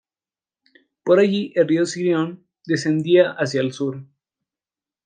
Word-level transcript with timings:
Por 1.03 1.19
allí 1.19 1.53
el 1.55 1.67
río 1.67 1.85
Sirion 1.85 2.43
descendía 2.65 3.33
hacia 3.33 3.61
el 3.61 3.71
sur. 3.71 4.03